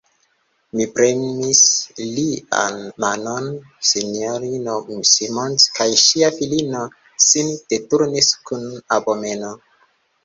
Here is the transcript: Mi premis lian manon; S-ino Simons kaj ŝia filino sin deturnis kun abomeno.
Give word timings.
Mi 0.77 0.85
premis 0.93 1.59
lian 2.15 2.79
manon; 3.05 3.51
S-ino 3.89 4.79
Simons 5.11 5.69
kaj 5.79 5.89
ŝia 6.07 6.33
filino 6.41 6.83
sin 7.29 7.55
deturnis 7.75 8.33
kun 8.51 8.69
abomeno. 8.99 9.57